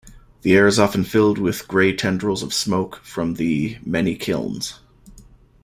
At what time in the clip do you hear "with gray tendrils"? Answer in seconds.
1.37-2.41